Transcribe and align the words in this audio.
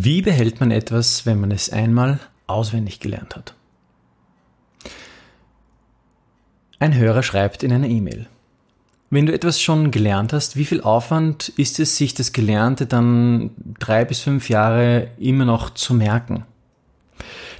Wie 0.00 0.22
behält 0.22 0.60
man 0.60 0.70
etwas, 0.70 1.26
wenn 1.26 1.40
man 1.40 1.50
es 1.50 1.70
einmal 1.70 2.20
auswendig 2.46 3.00
gelernt 3.00 3.34
hat? 3.34 3.54
Ein 6.78 6.94
Hörer 6.94 7.24
schreibt 7.24 7.64
in 7.64 7.72
einer 7.72 7.88
E-Mail. 7.88 8.28
Wenn 9.10 9.26
du 9.26 9.32
etwas 9.32 9.60
schon 9.60 9.90
gelernt 9.90 10.32
hast, 10.32 10.54
wie 10.56 10.66
viel 10.66 10.82
Aufwand 10.82 11.48
ist 11.48 11.80
es, 11.80 11.96
sich 11.96 12.14
das 12.14 12.32
Gelernte 12.32 12.86
dann 12.86 13.50
drei 13.80 14.04
bis 14.04 14.20
fünf 14.20 14.48
Jahre 14.48 15.08
immer 15.18 15.44
noch 15.44 15.70
zu 15.70 15.94
merken? 15.94 16.44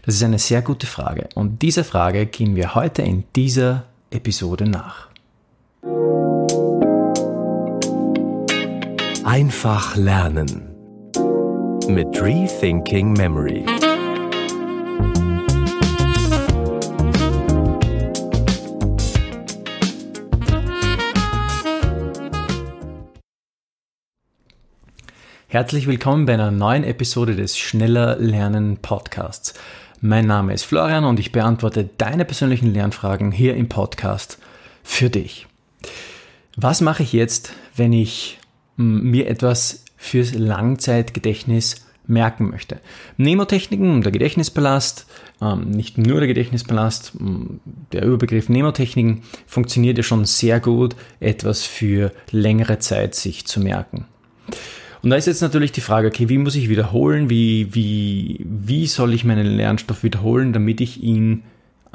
Das 0.07 0.15
ist 0.15 0.23
eine 0.23 0.39
sehr 0.39 0.63
gute 0.63 0.87
Frage 0.87 1.29
und 1.35 1.61
dieser 1.63 1.83
Frage 1.83 2.27
gehen 2.27 2.55
wir 2.55 2.77
heute 2.77 3.03
in 3.03 3.25
dieser 3.35 3.87
Episode 4.13 4.69
nach. 4.69 5.09
Einfach 9.25 9.97
lernen 9.97 10.68
mit 11.89 12.21
Rethinking 12.21 13.15
Memory. 13.15 13.65
Herzlich 25.47 25.87
willkommen 25.87 26.27
bei 26.27 26.35
einer 26.35 26.51
neuen 26.51 26.85
Episode 26.85 27.35
des 27.35 27.57
Schneller 27.57 28.17
Lernen 28.19 28.77
Podcasts. 28.77 29.55
Mein 30.03 30.27
Name 30.27 30.53
ist 30.53 30.65
Florian 30.65 31.05
und 31.05 31.19
ich 31.19 31.33
beantworte 31.33 31.89
deine 31.97 32.27
persönlichen 32.27 32.75
Lernfragen 32.75 33.33
hier 33.33 33.57
im 33.57 33.71
Podcast 33.71 34.39
für 34.83 35.09
dich. 35.09 35.47
Was 36.55 36.83
mache 36.83 37.03
ich 37.03 37.15
jetzt, 37.15 37.55
wenn 37.77 37.95
ich 37.95 38.39
hm, 38.77 39.11
mir 39.11 39.27
etwas 39.27 39.85
fürs 39.99 40.33
Langzeitgedächtnis 40.33 41.85
merken 42.07 42.49
möchte. 42.51 42.81
Mnemotechniken 43.19 43.91
und 43.91 44.05
der 44.05 44.13
Gedächtnispalast, 44.13 45.07
ähm, 45.43 45.71
nicht 45.71 45.99
nur 45.99 46.21
der 46.21 46.29
Gedächtnispalast, 46.29 47.13
hm, 47.19 47.61
der 47.93 48.05
Überbegriff 48.05 48.49
Mnemotechniken 48.49 49.23
funktioniert 49.47 49.99
ja 49.99 50.03
schon 50.03 50.25
sehr 50.25 50.59
gut, 50.59 50.97
etwas 51.21 51.65
für 51.65 52.13
längere 52.31 52.79
Zeit 52.79 53.15
sich 53.15 53.47
zu 53.47 53.61
merken. 53.61 54.07
Und 55.03 55.11
da 55.11 55.17
ist 55.17 55.27
jetzt 55.27 55.43
natürlich 55.43 55.71
die 55.71 55.81
Frage, 55.81 56.09
okay, 56.09 56.29
wie 56.29 56.39
muss 56.39 56.57
ich 56.57 56.69
wiederholen, 56.69 57.31
wie, 57.31 57.75
wie, 57.75 58.45
wie 58.45 58.87
soll 58.87 59.15
ich 59.15 59.25
meinen 59.25 59.47
Lernstoff 59.47 60.03
wiederholen, 60.03 60.53
damit 60.53 60.81
ich 60.81 61.03
ihn 61.03 61.45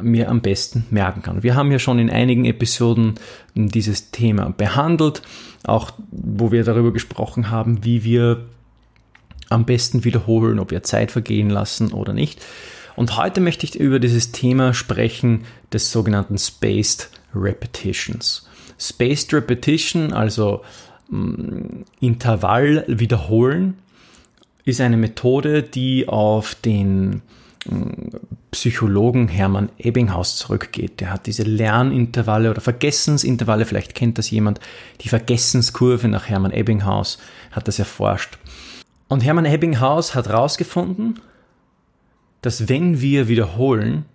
mir 0.03 0.29
am 0.29 0.41
besten 0.41 0.85
merken 0.89 1.21
kann. 1.21 1.43
Wir 1.43 1.55
haben 1.55 1.71
ja 1.71 1.79
schon 1.79 1.99
in 1.99 2.09
einigen 2.09 2.45
Episoden 2.45 3.15
dieses 3.55 4.11
Thema 4.11 4.49
behandelt, 4.49 5.21
auch 5.63 5.91
wo 6.11 6.51
wir 6.51 6.63
darüber 6.63 6.91
gesprochen 6.91 7.49
haben, 7.49 7.83
wie 7.83 8.03
wir 8.03 8.45
am 9.49 9.65
besten 9.65 10.03
wiederholen, 10.03 10.59
ob 10.59 10.71
wir 10.71 10.83
Zeit 10.83 11.11
vergehen 11.11 11.49
lassen 11.49 11.93
oder 11.93 12.13
nicht. 12.13 12.41
Und 12.95 13.17
heute 13.17 13.41
möchte 13.41 13.65
ich 13.65 13.75
über 13.75 13.99
dieses 13.99 14.31
Thema 14.31 14.73
sprechen 14.73 15.45
des 15.71 15.91
sogenannten 15.91 16.37
Spaced 16.37 17.09
Repetitions. 17.33 18.47
Spaced 18.77 19.33
Repetition, 19.33 20.13
also 20.13 20.61
mm, 21.09 21.83
Intervall 21.99 22.83
wiederholen, 22.87 23.77
ist 24.65 24.81
eine 24.81 24.97
Methode, 24.97 25.63
die 25.63 26.07
auf 26.07 26.55
den 26.55 27.21
Psychologen 28.51 29.27
Hermann 29.27 29.69
Ebbinghaus 29.77 30.35
zurückgeht. 30.37 30.99
Der 30.99 31.11
hat 31.11 31.25
diese 31.27 31.43
Lernintervalle 31.43 32.51
oder 32.51 32.61
Vergessensintervalle, 32.61 33.65
vielleicht 33.65 33.95
kennt 33.95 34.17
das 34.17 34.29
jemand, 34.29 34.59
die 35.01 35.09
Vergessenskurve 35.09 36.07
nach 36.07 36.27
Hermann 36.27 36.51
Ebbinghaus 36.51 37.17
hat 37.51 37.67
das 37.67 37.79
erforscht. 37.79 38.37
Und 39.07 39.23
Hermann 39.23 39.45
Ebbinghaus 39.45 40.13
hat 40.13 40.27
herausgefunden, 40.27 41.21
dass 42.41 42.67
wenn 42.67 42.99
wir 42.99 43.27
wiederholen, 43.27 44.05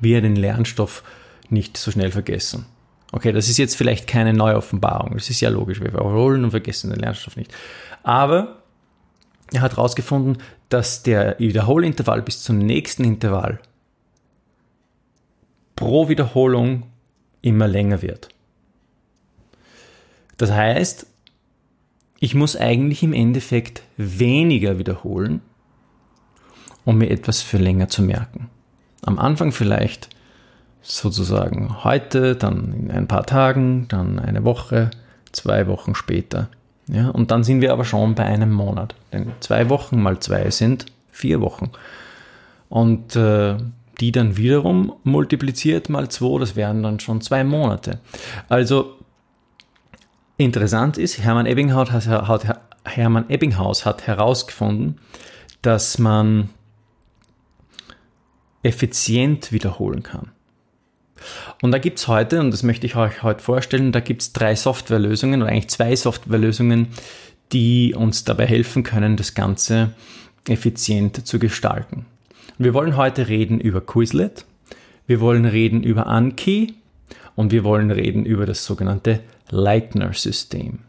wir 0.00 0.20
den 0.20 0.36
Lernstoff 0.36 1.02
nicht 1.48 1.76
so 1.76 1.90
schnell 1.90 2.10
vergessen. 2.10 2.66
Okay, 3.12 3.32
das 3.32 3.48
ist 3.48 3.58
jetzt 3.58 3.76
vielleicht 3.76 4.06
keine 4.06 4.32
neue 4.32 4.56
Offenbarung. 4.56 5.14
Das 5.14 5.30
ist 5.30 5.40
ja 5.40 5.50
logisch. 5.50 5.80
Wir 5.80 5.92
wiederholen 5.92 6.44
und 6.44 6.50
vergessen 6.50 6.90
den 6.90 7.00
Lernstoff 7.00 7.36
nicht. 7.36 7.52
Aber 8.02 8.59
er 9.52 9.62
hat 9.62 9.76
herausgefunden, 9.76 10.38
dass 10.68 11.02
der 11.02 11.38
Wiederholintervall 11.38 12.22
bis 12.22 12.42
zum 12.42 12.58
nächsten 12.58 13.04
Intervall 13.04 13.60
pro 15.76 16.08
Wiederholung 16.08 16.84
immer 17.42 17.66
länger 17.66 18.02
wird. 18.02 18.28
Das 20.36 20.52
heißt, 20.52 21.06
ich 22.18 22.34
muss 22.34 22.54
eigentlich 22.54 23.02
im 23.02 23.14
Endeffekt 23.14 23.82
weniger 23.96 24.78
wiederholen, 24.78 25.40
um 26.84 26.98
mir 26.98 27.10
etwas 27.10 27.40
für 27.40 27.56
länger 27.56 27.88
zu 27.88 28.02
merken. 28.02 28.50
Am 29.02 29.18
Anfang 29.18 29.52
vielleicht 29.52 30.10
sozusagen 30.82 31.82
heute, 31.84 32.36
dann 32.36 32.72
in 32.74 32.90
ein 32.90 33.08
paar 33.08 33.24
Tagen, 33.24 33.86
dann 33.88 34.18
eine 34.18 34.44
Woche, 34.44 34.90
zwei 35.32 35.66
Wochen 35.66 35.94
später. 35.94 36.48
Ja, 36.92 37.08
und 37.08 37.30
dann 37.30 37.44
sind 37.44 37.60
wir 37.60 37.72
aber 37.72 37.84
schon 37.84 38.14
bei 38.14 38.24
einem 38.24 38.52
Monat. 38.52 38.94
Denn 39.12 39.32
zwei 39.40 39.68
Wochen 39.68 40.02
mal 40.02 40.18
zwei 40.18 40.50
sind 40.50 40.86
vier 41.10 41.40
Wochen. 41.40 41.70
Und 42.68 43.14
äh, 43.14 43.56
die 44.00 44.12
dann 44.12 44.36
wiederum 44.36 44.94
multipliziert 45.04 45.88
mal 45.88 46.08
zwei, 46.08 46.38
das 46.38 46.56
wären 46.56 46.82
dann 46.82 46.98
schon 46.98 47.20
zwei 47.20 47.44
Monate. 47.44 48.00
Also 48.48 48.96
interessant 50.36 50.98
ist, 50.98 51.18
Hermann 51.18 51.46
Ebbinghaus 51.46 51.90
hat, 51.90 52.06
hat, 52.06 52.60
Hermann 52.84 53.28
Ebbinghaus 53.28 53.86
hat 53.86 54.06
herausgefunden, 54.06 54.98
dass 55.62 55.98
man 55.98 56.50
effizient 58.62 59.52
wiederholen 59.52 60.02
kann. 60.02 60.32
Und 61.62 61.72
da 61.72 61.78
gibt 61.78 61.98
es 61.98 62.08
heute, 62.08 62.40
und 62.40 62.50
das 62.50 62.62
möchte 62.62 62.86
ich 62.86 62.96
euch 62.96 63.22
heute 63.22 63.42
vorstellen, 63.42 63.92
da 63.92 64.00
gibt 64.00 64.22
es 64.22 64.32
drei 64.32 64.54
Softwarelösungen 64.54 65.42
oder 65.42 65.50
eigentlich 65.50 65.68
zwei 65.68 65.94
Softwarelösungen, 65.96 66.88
die 67.52 67.94
uns 67.94 68.24
dabei 68.24 68.46
helfen 68.46 68.82
können, 68.82 69.16
das 69.16 69.34
Ganze 69.34 69.94
effizient 70.48 71.26
zu 71.26 71.38
gestalten. 71.38 72.06
wir 72.58 72.74
wollen 72.74 72.96
heute 72.96 73.28
reden 73.28 73.60
über 73.60 73.80
Quizlet, 73.80 74.44
wir 75.06 75.20
wollen 75.20 75.44
reden 75.44 75.82
über 75.82 76.06
Anki 76.06 76.74
und 77.36 77.52
wir 77.52 77.64
wollen 77.64 77.90
reden 77.90 78.24
über 78.24 78.46
das 78.46 78.64
sogenannte 78.64 79.20
Leitner-System. 79.50 80.80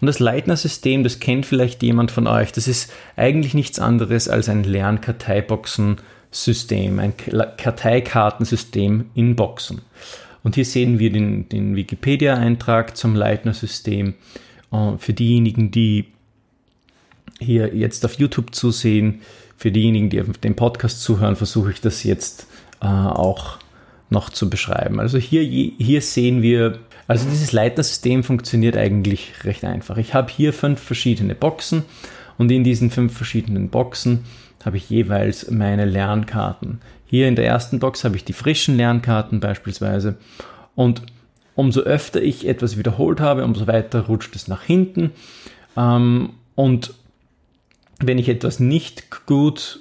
Und 0.00 0.06
das 0.06 0.18
Leitner-System, 0.18 1.04
das 1.04 1.20
kennt 1.20 1.46
vielleicht 1.46 1.82
jemand 1.82 2.10
von 2.10 2.26
euch, 2.26 2.52
das 2.52 2.68
ist 2.68 2.92
eigentlich 3.16 3.54
nichts 3.54 3.78
anderes 3.78 4.28
als 4.28 4.48
ein 4.48 4.64
Lernkarteiboxen 4.64 5.98
System, 6.32 6.98
ein 6.98 7.14
Karteikartensystem 7.16 9.10
in 9.14 9.36
Boxen. 9.36 9.82
Und 10.42 10.56
hier 10.56 10.64
sehen 10.64 10.98
wir 10.98 11.12
den, 11.12 11.48
den 11.48 11.76
Wikipedia-Eintrag 11.76 12.96
zum 12.96 13.14
Leitner-System. 13.14 14.14
Äh, 14.72 14.92
für 14.98 15.12
diejenigen, 15.12 15.70
die 15.70 16.06
hier 17.38 17.74
jetzt 17.74 18.04
auf 18.04 18.14
YouTube 18.14 18.54
zusehen, 18.54 19.20
für 19.56 19.70
diejenigen, 19.70 20.10
die 20.10 20.20
auf 20.20 20.38
dem 20.38 20.56
Podcast 20.56 21.02
zuhören, 21.02 21.36
versuche 21.36 21.70
ich 21.70 21.80
das 21.80 22.02
jetzt 22.02 22.46
äh, 22.80 22.86
auch 22.86 23.58
noch 24.10 24.30
zu 24.30 24.50
beschreiben. 24.50 25.00
Also 25.00 25.18
hier, 25.18 25.42
hier 25.42 26.00
sehen 26.00 26.42
wir, 26.42 26.78
also 27.06 27.28
dieses 27.28 27.52
Leitner-System 27.52 28.24
funktioniert 28.24 28.76
eigentlich 28.76 29.32
recht 29.44 29.64
einfach. 29.64 29.98
Ich 29.98 30.14
habe 30.14 30.32
hier 30.32 30.52
fünf 30.52 30.80
verschiedene 30.80 31.34
Boxen 31.34 31.84
und 32.38 32.50
in 32.50 32.64
diesen 32.64 32.90
fünf 32.90 33.16
verschiedenen 33.16 33.68
Boxen 33.68 34.24
habe 34.64 34.76
ich 34.76 34.88
jeweils 34.88 35.50
meine 35.50 35.84
Lernkarten. 35.84 36.80
Hier 37.06 37.28
in 37.28 37.36
der 37.36 37.46
ersten 37.46 37.78
Box 37.78 38.04
habe 38.04 38.16
ich 38.16 38.24
die 38.24 38.32
frischen 38.32 38.76
Lernkarten 38.76 39.40
beispielsweise 39.40 40.16
und 40.74 41.02
umso 41.54 41.80
öfter 41.80 42.22
ich 42.22 42.48
etwas 42.48 42.78
wiederholt 42.78 43.20
habe, 43.20 43.44
umso 43.44 43.66
weiter 43.66 44.06
rutscht 44.06 44.34
es 44.34 44.48
nach 44.48 44.62
hinten 44.62 45.10
ähm, 45.76 46.30
und 46.54 46.94
wenn 48.00 48.18
ich 48.18 48.28
etwas 48.28 48.60
nicht 48.60 49.26
gut, 49.26 49.80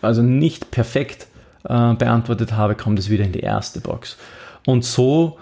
also 0.00 0.22
nicht 0.22 0.70
perfekt 0.70 1.28
äh, 1.64 1.94
beantwortet 1.94 2.52
habe, 2.52 2.74
kommt 2.74 2.98
es 2.98 3.10
wieder 3.10 3.24
in 3.24 3.32
die 3.32 3.40
erste 3.40 3.80
Box. 3.80 4.16
Und 4.66 4.84
so 4.84 5.38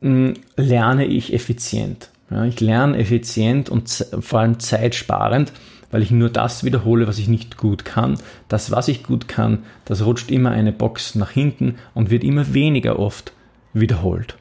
mh, 0.00 0.34
lerne 0.56 1.06
ich 1.06 1.32
effizient. 1.32 2.10
Ich 2.46 2.60
lerne 2.60 2.98
effizient 2.98 3.70
und 3.70 4.06
vor 4.20 4.40
allem 4.40 4.58
zeitsparend 4.60 5.52
weil 5.90 6.02
ich 6.02 6.10
nur 6.10 6.28
das 6.28 6.64
wiederhole, 6.64 7.06
was 7.06 7.18
ich 7.18 7.28
nicht 7.28 7.56
gut 7.56 7.84
kann. 7.84 8.18
Das, 8.48 8.70
was 8.70 8.88
ich 8.88 9.02
gut 9.02 9.28
kann, 9.28 9.64
das 9.84 10.04
rutscht 10.04 10.30
immer 10.30 10.50
eine 10.50 10.72
Box 10.72 11.14
nach 11.14 11.30
hinten 11.30 11.76
und 11.94 12.10
wird 12.10 12.24
immer 12.24 12.54
weniger 12.54 12.98
oft 12.98 13.32
wiederholt. 13.72 14.36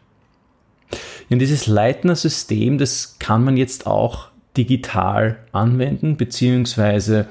Und 1.30 1.40
dieses 1.40 1.68
Leitner-System, 1.68 2.78
das 2.78 3.18
kann 3.20 3.44
man 3.44 3.58
jetzt 3.58 3.88
auch 3.88 4.30
digital 4.56 5.38
anwenden, 5.52 6.18
beziehungsweise 6.18 7.28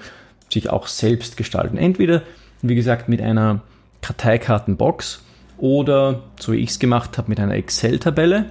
sich 0.52 0.70
auch 0.70 0.86
selbst 0.86 1.36
gestalten. 1.36 1.78
Entweder, 1.78 2.22
wie 2.62 2.74
gesagt, 2.74 3.08
mit 3.08 3.20
einer 3.20 3.62
Karteikartenbox 4.02 5.22
oder, 5.58 6.22
so 6.38 6.52
wie 6.52 6.58
ich 6.58 6.70
es 6.70 6.78
gemacht 6.78 7.18
habe, 7.18 7.28
mit 7.28 7.40
einer 7.40 7.54
Excel-Tabelle 7.54 8.46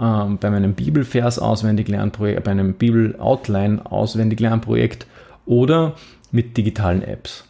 ähm, 0.00 0.38
bei 0.38 0.50
meinem 0.50 0.74
Bibelvers 0.74 1.38
auswendig 1.38 1.88
Lernprojekt, 1.88 2.44
bei 2.44 2.50
einem 2.50 2.74
Bibel-Outline 2.74 3.90
auswendig 3.90 4.40
Lernprojekt 4.40 5.06
oder 5.46 5.94
mit 6.30 6.56
digitalen 6.56 7.02
Apps. 7.02 7.44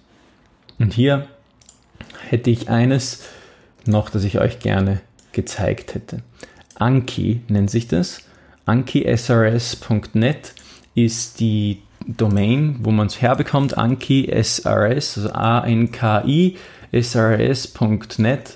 Und 0.79 0.93
hier 0.93 1.27
hätte 2.29 2.51
ich 2.51 2.69
eines 2.69 3.25
noch, 3.87 4.11
das 4.11 4.25
ich 4.25 4.39
euch 4.39 4.59
gerne 4.59 5.01
gezeigt 5.33 5.95
hätte. 5.95 6.23
Anki 6.75 7.41
nennt 7.49 7.71
sich 7.71 7.89
das. 7.89 8.23
AnkiSRS.net 8.67 10.55
ist 10.95 11.41
die 11.41 11.83
Domain, 12.07 12.77
wo 12.81 12.91
man 12.91 13.07
es 13.07 13.21
herbekommt. 13.21 13.79
Anki 13.79 14.31
SRS, 14.31 15.19
also 15.19 15.33
A-N-K-I 15.33 16.57
SRS.net. 16.93 18.55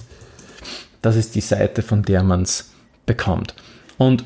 Das 1.02 1.16
ist 1.16 1.34
die 1.34 1.40
Seite, 1.40 1.82
von 1.82 2.02
der 2.02 2.22
man 2.22 2.42
es 2.42 2.72
bekommt. 3.06 3.54
Und 3.98 4.24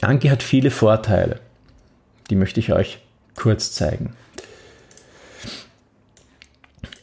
Anki 0.00 0.28
hat 0.28 0.42
viele 0.42 0.70
Vorteile. 0.70 1.40
Die 2.30 2.34
möchte 2.34 2.58
ich 2.58 2.72
euch 2.72 2.98
kurz 3.36 3.72
zeigen. 3.72 4.14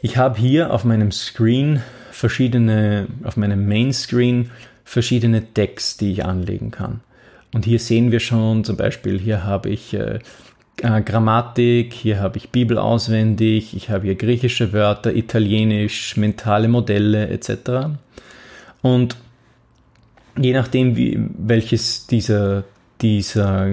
Ich 0.01 0.17
habe 0.17 0.37
hier 0.37 0.73
auf 0.73 0.83
meinem 0.83 1.11
Screen 1.11 1.81
verschiedene, 2.11 3.07
auf 3.23 3.37
meinem 3.37 3.67
Main 3.67 3.93
Screen 3.93 4.51
verschiedene 4.83 5.41
Decks, 5.41 5.95
die 5.95 6.11
ich 6.11 6.25
anlegen 6.25 6.71
kann. 6.71 6.99
Und 7.53 7.65
hier 7.65 7.79
sehen 7.79 8.11
wir 8.11 8.19
schon 8.19 8.63
zum 8.63 8.75
Beispiel, 8.75 9.19
hier 9.19 9.43
habe 9.43 9.69
ich 9.69 9.93
äh, 9.93 10.19
äh, 10.81 11.01
Grammatik, 11.01 11.93
hier 11.93 12.19
habe 12.19 12.37
ich 12.37 12.49
Bibel 12.49 12.77
auswendig, 12.77 13.75
ich 13.75 13.89
habe 13.89 14.05
hier 14.05 14.15
griechische 14.15 14.73
Wörter, 14.73 15.15
Italienisch, 15.15 16.17
mentale 16.17 16.67
Modelle 16.67 17.29
etc. 17.29 17.95
Und 18.81 19.15
je 20.37 20.53
nachdem, 20.53 20.95
wie, 20.95 21.19
welches 21.37 22.07
dieser, 22.07 22.63
dieser 23.01 23.67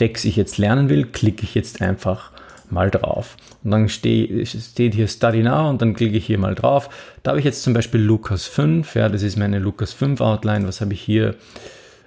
Decks 0.00 0.24
ich 0.24 0.36
jetzt 0.36 0.58
lernen 0.58 0.88
will, 0.88 1.06
klicke 1.06 1.44
ich 1.44 1.54
jetzt 1.54 1.80
einfach 1.80 2.32
mal 2.70 2.90
drauf. 2.90 3.36
Und 3.62 3.70
dann 3.70 3.88
steh, 3.88 4.44
steht 4.46 4.94
hier 4.94 5.06
Study 5.06 5.42
Now 5.42 5.68
und 5.68 5.82
dann 5.82 5.94
klicke 5.94 6.16
ich 6.16 6.26
hier 6.26 6.38
mal 6.38 6.54
drauf. 6.54 6.88
Da 7.22 7.30
habe 7.30 7.38
ich 7.38 7.44
jetzt 7.44 7.62
zum 7.62 7.74
Beispiel 7.74 8.00
Lukas 8.00 8.46
5, 8.46 8.94
ja, 8.94 9.08
das 9.08 9.22
ist 9.22 9.36
meine 9.36 9.58
Lukas 9.58 9.92
5 9.92 10.20
Outline. 10.20 10.66
Was 10.66 10.80
habe 10.80 10.94
ich 10.94 11.00
hier? 11.00 11.34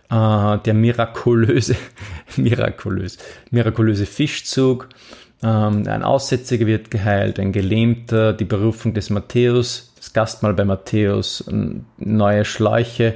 Äh, 0.09 0.57
der 0.59 0.73
mirakulöse, 0.73 1.75
mirakulös, 2.37 3.17
mirakulöse 3.51 4.05
Fischzug. 4.05 4.89
Ähm, 5.41 5.87
ein 5.87 6.03
Aussätziger 6.03 6.65
wird 6.65 6.91
geheilt, 6.91 7.39
ein 7.39 7.51
Gelähmter, 7.51 8.33
die 8.33 8.45
Berufung 8.45 8.93
des 8.93 9.09
Matthäus, 9.09 9.93
das 9.97 10.13
Gastmahl 10.13 10.53
bei 10.53 10.65
Matthäus, 10.65 11.43
neue 11.97 12.45
Schläuche, 12.45 13.15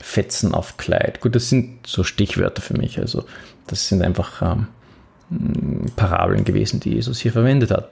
Fetzen 0.00 0.54
auf 0.54 0.76
Kleid. 0.76 1.20
Gut, 1.20 1.34
das 1.34 1.48
sind 1.48 1.86
so 1.86 2.04
Stichwörter 2.04 2.62
für 2.62 2.76
mich. 2.76 2.98
Also 2.98 3.24
das 3.66 3.88
sind 3.88 4.02
einfach 4.02 4.42
ähm, 4.42 5.86
Parabeln 5.96 6.44
gewesen, 6.44 6.80
die 6.80 6.94
Jesus 6.94 7.20
hier 7.20 7.32
verwendet 7.32 7.70
hat. 7.70 7.90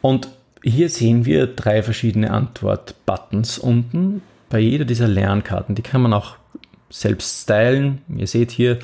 Und 0.00 0.28
hier 0.62 0.88
sehen 0.88 1.24
wir 1.24 1.46
drei 1.46 1.82
verschiedene 1.82 2.30
Antwort-Buttons 2.30 3.58
unten 3.58 4.22
bei 4.48 4.58
jeder 4.58 4.84
dieser 4.84 5.08
Lernkarten. 5.08 5.74
Die 5.74 5.82
kann 5.82 6.02
man 6.02 6.12
auch 6.12 6.36
selbst 6.90 7.42
stylen. 7.42 8.02
Ihr 8.14 8.26
seht 8.26 8.50
hier, 8.50 8.78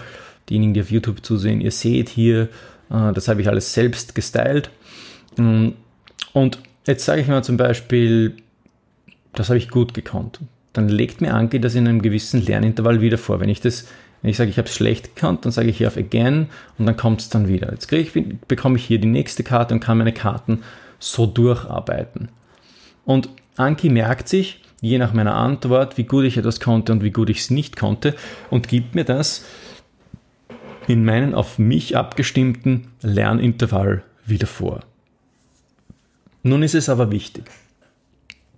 diejenigen, 0.49 0.75
die 0.75 0.81
auf 0.81 0.91
YouTube 0.91 1.25
zusehen, 1.25 1.61
ihr 1.61 1.73
seht 1.73 2.09
hier, 2.09 2.49
äh, 2.91 3.13
das 3.13 3.29
habe 3.29 3.41
ich 3.41 3.49
alles 3.49 3.73
selbst 3.75 4.15
gestylt. 4.15 4.71
Mm, 5.37 5.71
und 6.33 6.59
jetzt 6.87 7.05
sage 7.05 7.21
ich 7.21 7.29
mal 7.29 7.43
zum 7.43 7.57
Beispiel, 7.57 8.37
das 9.33 9.49
habe 9.49 9.59
ich 9.59 9.69
gut 9.69 9.93
gekonnt. 9.93 10.41
Dann 10.77 10.89
legt 10.89 11.21
mir 11.21 11.35
Anki 11.35 11.61
das 11.61 11.75
in 11.75 11.89
einem 11.89 12.03
gewissen 12.03 12.45
Lernintervall 12.45 13.01
wieder 13.01 13.19
vor. 13.19 13.41
Wenn 13.41 13.49
ich 13.49 13.61
das 13.61 13.87
wenn 14.23 14.31
ich 14.31 14.39
sage, 14.39 14.51
ich 14.51 14.59
habe 14.59 14.69
es 14.69 14.75
schlecht 14.75 15.15
gekannt, 15.15 15.45
dann 15.45 15.53
sage 15.53 15.69
ich 15.69 15.79
hier 15.79 15.89
auf 15.89 15.97
Again 15.97 16.49
und 16.79 16.87
dann 16.87 16.97
kommt 16.97 17.21
es 17.21 17.29
dann 17.29 17.49
wieder. 17.49 17.71
Jetzt 17.71 17.93
ich, 17.93 18.13
bekomme 18.49 18.77
ich 18.77 18.85
hier 18.85 18.99
die 18.99 19.07
nächste 19.07 19.45
Karte 19.45 19.75
und 19.75 19.81
kann 19.81 19.99
meine 19.99 20.13
Karten 20.13 20.63
so 20.99 21.27
durcharbeiten. 21.27 22.31
Und 23.05 23.29
Anki 23.57 23.89
merkt 23.89 24.29
sich, 24.29 24.63
je 24.81 24.99
nach 24.99 25.13
meiner 25.13 25.37
Antwort, 25.37 25.97
wie 25.97 26.05
gut 26.05 26.25
ich 26.25 26.37
etwas 26.37 26.61
konnte 26.61 26.93
und 26.93 27.03
wie 27.03 27.11
gut 27.11 27.31
ich 27.31 27.39
es 27.39 27.51
nicht 27.51 27.77
konnte 27.77 28.15
und 28.51 28.69
gibt 28.69 28.95
mir 28.95 29.05
das 29.05 29.45
in 30.89 31.05
meinen 31.05 31.35
auf 31.35 31.59
mich 31.59 31.97
abgestimmten 31.97 32.89
Lernintervall 33.03 34.03
wieder 34.25 34.47
vor. 34.47 34.81
Nun 36.43 36.63
ist 36.63 36.75
es 36.75 36.89
aber 36.89 37.11
wichtig. 37.11 37.45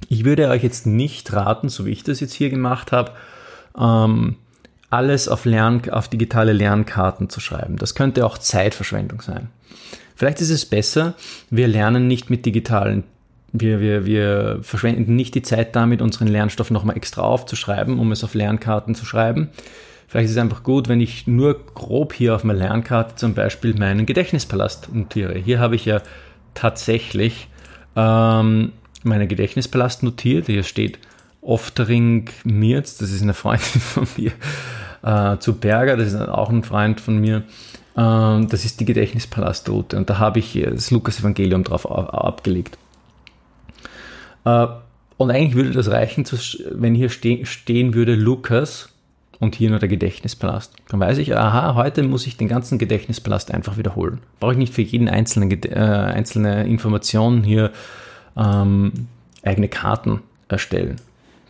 Ich 0.09 0.25
würde 0.25 0.49
euch 0.49 0.63
jetzt 0.63 0.87
nicht 0.87 1.33
raten, 1.33 1.69
so 1.69 1.87
wie 1.87 1.91
ich 1.91 2.05
das 2.05 2.21
jetzt 2.21 2.35
hier 2.35 2.51
gemacht 2.51 2.93
habe, 2.93 3.13
ähm, 3.79 4.37
alles 4.91 5.29
auf, 5.29 5.45
Lern, 5.45 5.83
auf 5.91 6.09
digitale 6.09 6.53
Lernkarten 6.53 7.29
zu 7.29 7.41
schreiben. 7.41 7.77
Das 7.77 7.95
könnte 7.95 8.25
auch 8.25 8.39
Zeitverschwendung 8.39 9.21
sein. 9.21 9.51
Vielleicht 10.17 10.41
ist 10.41 10.51
es 10.51 10.67
besser, 10.67 11.15
wir 11.51 11.69
lernen 11.69 12.09
nicht 12.09 12.31
mit 12.31 12.47
digitalen, 12.47 13.05
wir, 13.53 13.81
wir, 13.81 14.05
wir 14.05 14.59
verschwenden 14.63 15.15
nicht 15.15 15.35
die 15.35 15.43
Zeit 15.43 15.77
damit, 15.77 16.03
unseren 16.03 16.27
Lernstoff 16.27 16.71
nochmal 16.71 16.97
extra 16.97 17.23
aufzuschreiben, 17.23 17.99
um 17.99 18.13
es 18.13 18.25
auf 18.25 18.35
Lernkarten 18.35 18.95
zu 18.95 19.07
schreiben. 19.07 19.51
Vielleicht 20.07 20.27
ist 20.27 20.33
es 20.33 20.39
einfach 20.39 20.63
gut, 20.63 20.89
wenn 20.89 21.01
ich 21.01 21.27
nur 21.27 21.65
grob 21.75 22.15
hier 22.15 22.35
auf 22.35 22.43
meiner 22.43 22.61
Lernkarte 22.61 23.15
zum 23.17 23.35
Beispiel 23.35 23.75
meinen 23.75 24.07
Gedächtnispalast 24.07 24.93
notiere. 24.95 25.39
Hier 25.39 25.61
habe 25.61 25.77
ich 25.77 25.85
ja 25.85 26.01
tatsächlich 26.55 27.49
ähm, 27.95 28.73
meinen 29.09 29.29
Gedächtnispalast 29.29 30.03
notiert. 30.03 30.47
Hier 30.47 30.63
steht 30.63 30.99
Oftering 31.41 32.29
Mirz, 32.45 32.99
das 32.99 33.11
ist 33.11 33.23
eine 33.23 33.35
Freundin 33.35 33.81
von 33.81 34.07
mir, 34.17 34.33
äh, 35.03 35.39
zu 35.39 35.55
Berger, 35.55 35.97
das 35.97 36.13
ist 36.13 36.21
auch 36.21 36.51
ein 36.51 36.63
Freund 36.65 37.01
von 37.01 37.19
mir. 37.19 37.45
Äh, 37.97 38.47
das 38.47 38.65
ist 38.65 38.81
die 38.81 38.85
Gedächtnispalastrutte 38.85 39.97
und 39.97 40.11
da 40.11 40.19
habe 40.19 40.39
ich 40.39 40.61
das 40.63 40.91
Lukas-Evangelium 40.91 41.65
drauf 41.65 41.91
abgelegt. 41.91 42.79
Äh, 44.45 44.67
und 45.17 45.31
eigentlich 45.31 45.55
würde 45.55 45.73
das 45.73 45.91
reichen, 45.91 46.25
wenn 46.71 46.95
hier 46.95 47.09
ste 47.09 47.45
stehen 47.45 47.95
würde 47.95 48.15
Lukas 48.15 48.91
und 49.41 49.55
hier 49.55 49.71
nur 49.71 49.79
der 49.79 49.89
Gedächtnispalast. 49.89 50.75
Dann 50.89 51.01
weiß 51.01 51.19
ich, 51.19 51.37
aha, 51.37 51.75
heute 51.75 52.03
muss 52.03 52.27
ich 52.27 52.37
den 52.37 52.49
ganzen 52.49 52.79
Gedächtnispalast 52.79 53.53
einfach 53.53 53.77
wiederholen. 53.77 54.21
Brauche 54.41 54.53
ich 54.53 54.59
nicht 54.59 54.75
für 54.75 54.83
jeden 54.83 55.09
einzelnen 55.09 55.51
äh, 55.65 55.77
einzelne 55.77 56.67
Information 56.67 57.43
hier 57.43 57.73
ähm, 58.39 59.09
eigene 59.43 59.69
Karten 59.69 60.23
erstellen. 60.49 60.97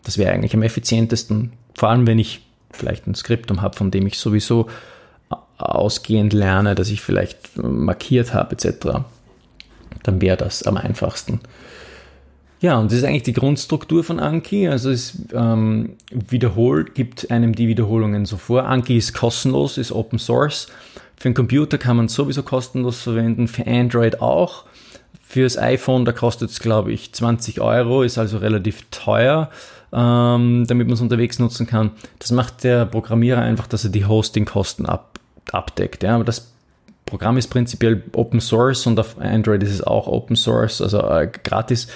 Das 0.05 0.19
wäre 0.19 0.33
eigentlich 0.33 0.55
am 0.55 0.63
effizientesten, 0.63 1.53
vor 1.75 1.91
allem 1.91 2.07
wenn 2.07 2.19
ich 2.19 2.45
vielleicht 2.71 3.07
ein 3.07 3.15
Skriptum 3.15 3.63
habe, 3.63 3.77
von 3.77 3.91
dem 3.91 4.07
ich 4.07 4.19
sowieso 4.19 4.69
ausgehend 5.59 6.33
lerne, 6.33 6.75
dass 6.75 6.91
ich 6.91 7.01
vielleicht 7.01 7.57
markiert 7.57 8.35
habe 8.35 8.53
etc., 8.53 9.05
dann 10.05 10.21
wäre 10.21 10.37
das 10.37 10.63
am 10.63 10.77
einfachsten. 10.77 11.41
Ja, 12.61 12.79
und 12.79 12.91
das 12.91 12.99
ist 12.99 13.05
eigentlich 13.05 13.23
die 13.25 13.33
Grundstruktur 13.33 14.03
von 14.03 14.19
Anki. 14.19 14.69
Also 14.69 14.91
es 14.91 15.19
ähm, 15.33 15.97
wiederholt, 16.11 16.95
gibt 16.95 17.31
einem 17.31 17.55
die 17.55 17.69
Wiederholungen 17.69 18.27
so 18.27 18.37
vor. 18.37 18.65
Anki 18.65 18.97
ist 18.97 19.13
kostenlos, 19.13 19.79
ist 19.79 19.93
Open 19.93 20.19
Source. 20.19 20.69
Für 21.17 21.27
einen 21.27 21.35
Computer 21.35 21.79
kann 21.79 21.97
man 21.97 22.09
sowieso 22.09 22.43
kostenlos 22.43 23.01
verwenden, 23.03 23.49
für 23.49 23.67
Android 23.67 24.21
auch. 24.21 24.65
Fürs 25.29 25.59
iPhone, 25.59 26.05
da 26.05 26.13
kostet 26.13 26.51
es, 26.51 26.61
glaube 26.61 26.91
ich, 26.93 27.13
20 27.13 27.61
Euro, 27.61 28.03
ist 28.03 28.17
also 28.17 28.39
relativ 28.39 28.87
teuer 28.91 29.51
ähm, 29.93 30.65
damit 30.67 30.87
man 30.87 30.95
es 30.95 31.01
unterwegs 31.01 31.39
nutzen 31.39 31.67
kann. 31.67 31.93
Das 32.19 32.31
macht 32.31 32.65
der 32.65 32.87
Programmierer 32.87 33.41
einfach, 33.41 33.67
dass 33.67 33.85
er 33.85 33.91
die 33.91 34.05
Hostingkosten 34.05 34.87
ab, 34.87 35.19
abdeckt. 35.51 36.03
Ja? 36.03 36.15
Aber 36.15 36.25
das 36.25 36.53
Programm 37.07 37.39
ist 37.39 37.49
prinzipiell 37.49 38.03
Open 38.13 38.41
Source 38.41 38.87
und 38.87 39.01
auf 39.01 39.19
Android 39.19 39.63
ist 39.63 39.71
es 39.71 39.83
auch 39.83 40.07
Open 40.07 40.37
Source, 40.37 40.83
also 40.83 41.01
äh, 41.01 41.31
gratis 41.43 41.89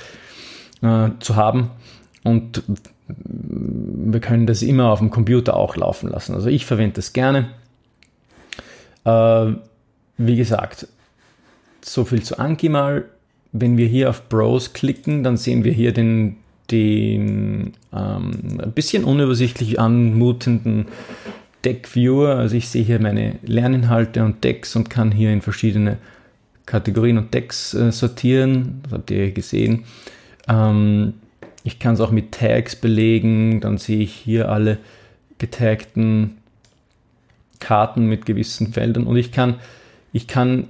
äh, 0.81 1.11
zu 1.21 1.37
haben. 1.37 1.71
Und 2.25 2.63
wir 3.09 4.21
können 4.21 4.47
das 4.47 4.63
immer 4.63 4.91
auf 4.91 5.01
dem 5.01 5.11
Computer 5.11 5.57
auch 5.57 5.77
laufen 5.77 6.09
lassen. 6.09 6.35
Also 6.35 6.49
ich 6.49 6.65
verwende 6.65 6.95
das 6.97 7.13
gerne. 7.13 7.51
Äh, 9.05 9.53
wie 10.17 10.37
gesagt, 10.37 10.87
so 11.83 12.05
viel 12.05 12.23
zu 12.23 12.39
Anki 12.39 12.71
mal. 12.71 13.05
Wenn 13.53 13.77
wir 13.77 13.87
hier 13.87 14.11
auf 14.11 14.29
Browse 14.29 14.71
klicken, 14.73 15.23
dann 15.23 15.37
sehen 15.37 15.65
wir 15.65 15.73
hier 15.73 15.93
den 15.93 16.37
den 16.71 17.73
ähm, 17.93 18.61
ein 18.63 18.73
bisschen 18.75 19.05
unübersichtlich 19.05 19.79
anmutenden 19.79 20.87
Deck 21.65 21.95
Viewer. 21.95 22.37
Also 22.37 22.57
ich 22.57 22.69
sehe 22.69 22.83
hier 22.83 23.01
meine 23.01 23.39
Lerninhalte 23.43 24.25
und 24.25 24.43
Decks 24.43 24.75
und 24.75 24.91
kann 24.91 25.13
hier 25.13 25.33
in 25.33 25.43
verschiedene 25.43 25.99
Kategorien 26.67 27.19
und 27.19 27.35
Decks 27.35 27.75
äh, 27.75 27.93
sortieren. 27.93 28.81
Das 28.85 28.93
habt 28.93 29.11
ihr 29.11 29.33
gesehen. 29.33 29.85
Ähm, 30.49 31.15
ich 31.63 31.79
kann 31.79 31.95
es 31.95 32.01
auch 32.01 32.11
mit 32.11 32.33
Tags 32.33 32.75
belegen. 32.75 33.61
Dann 33.61 33.79
sehe 33.79 34.01
ich 34.01 34.13
hier 34.13 34.51
alle 34.51 34.79
getagten 35.39 36.39
Karten 37.61 38.07
mit 38.07 38.27
gewissen 38.27 38.73
Feldern 38.73 39.07
und 39.07 39.17
ich 39.17 39.31
kann, 39.31 39.57
ich 40.13 40.27
kann 40.27 40.69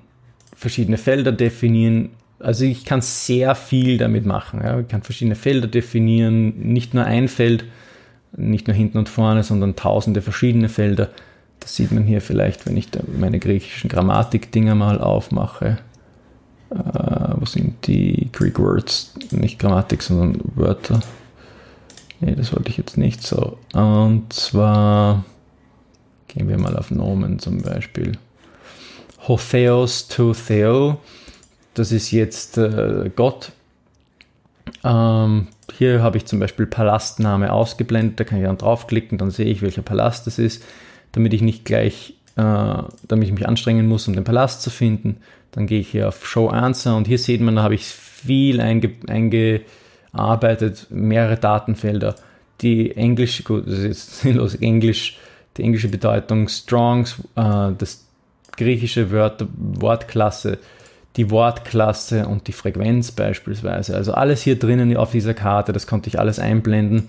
verschiedene 0.55 0.99
Felder 0.99 1.33
definieren 1.33 2.11
also 2.43 2.65
ich 2.65 2.85
kann 2.85 3.01
sehr 3.01 3.55
viel 3.55 3.99
damit 3.99 4.27
machen. 4.27 4.61
Ja. 4.63 4.81
Ich 4.81 4.89
kann 4.89 5.03
verschiedene 5.03 5.37
Felder 5.37 5.69
definieren, 5.69 6.59
nicht 6.59 6.95
nur 6.95 7.05
ein 7.05 7.29
Feld, 7.29 7.65
nicht 8.37 8.67
nur 8.67 8.77
hinten 8.77 8.99
und 8.99 9.09
vorne, 9.09 9.43
sondern 9.43 9.77
tausende 9.77 10.23
verschiedene 10.23 10.69
Felder. 10.69 11.11
Das 11.61 11.77
sieht 11.77 11.93
man 11.93 12.05
hier 12.05 12.21
vielleicht, 12.21 12.67
wenn 12.67 12.77
ich 12.77 12.89
meine 13.19 13.39
griechischen 13.39 13.89
Grammatik-Dinger 13.89 14.75
mal 14.75 15.01
aufmache. 15.01 15.79
Äh, 16.71 16.75
wo 17.37 17.45
sind 17.45 17.87
die 17.87 18.29
Greek 18.33 18.59
Words? 18.59 19.15
Nicht 19.31 19.59
Grammatik, 19.59 20.03
sondern 20.03 20.41
Wörter. 20.55 21.01
Nee, 22.21 22.35
das 22.35 22.53
wollte 22.53 22.71
ich 22.71 22.79
jetzt 22.79 22.97
nicht 22.97 23.23
so. 23.23 23.59
Und 23.75 24.33
zwar 24.33 25.25
gehen 26.29 26.49
wir 26.49 26.59
mal 26.59 26.77
auf 26.77 26.91
Nomen 26.91 27.39
zum 27.39 27.63
Beispiel. 27.63 28.19
Hotheos 29.29 30.09
to 30.09 30.33
Theo, 30.33 30.99
das 31.75 31.93
ist 31.93 32.11
jetzt 32.11 32.59
äh, 32.59 33.11
Gott. 33.15 33.53
Ähm, 34.85 35.49
hier 35.77 36.03
habe 36.03 36.17
ich 36.17 36.27
zum 36.27 36.39
Beispiel 36.39 36.67
Palastname 36.67 37.53
ausgeblendet, 37.53 38.21
da 38.21 38.25
kann 38.25 38.39
ich 38.39 38.45
dann 38.45 38.59
draufklicken, 38.59 39.19
dann 39.19 39.31
sehe 39.31 39.47
ich, 39.47 39.63
welcher 39.63 39.83
Palast 39.83 40.27
es 40.27 40.39
ist, 40.39 40.65
damit 41.13 41.33
ich 41.35 41.43
nicht 41.43 41.65
gleich, 41.65 42.15
äh, 42.37 42.43
damit 43.09 43.29
ich 43.29 43.33
mich 43.33 43.49
anstrengen 43.49 43.87
muss, 43.87 44.09
um 44.09 44.15
den 44.15 44.25
Palast 44.25 44.63
zu 44.63 44.71
finden. 44.71 45.19
Dann 45.53 45.67
gehe 45.67 45.81
ich 45.81 45.89
hier 45.89 46.09
auf 46.09 46.27
Show 46.27 46.49
Answer 46.49 46.97
und 46.97 47.07
hier 47.07 47.19
sieht 47.19 47.41
man, 47.41 47.57
da 47.57 47.63
habe 47.63 47.75
ich 47.75 47.85
viel 47.85 48.61
einge 48.61 48.93
eingearbeitet, 49.09 50.87
mehrere 50.91 51.37
Datenfelder. 51.37 52.15
Die 52.61 52.97
englische, 52.97 53.43
gut, 53.43 53.67
das 53.67 53.81
ist 53.81 54.21
sinnlos, 54.21 54.55
Englisch, 54.55 55.19
die 55.57 55.63
englische 55.63 55.89
Bedeutung 55.89 56.49
Strongs, 56.49 57.19
äh, 57.37 57.73
das 57.77 58.07
griechische 58.57 59.11
Wort, 59.11 59.45
Wortklasse, 59.57 60.59
die 61.17 61.31
Wortklasse 61.31 62.27
und 62.27 62.49
die 62.49 62.53
Frequenz 62.53 63.13
beispielsweise. 63.13 63.95
Also 63.95 64.15
alles 64.15 64.43
hier 64.43 64.59
drinnen 64.59 64.97
auf 64.97 65.13
dieser 65.13 65.35
Karte, 65.35 65.73
das 65.73 65.87
konnte 65.87 66.09
ich 66.09 66.19
alles 66.19 66.39
einblenden 66.39 67.09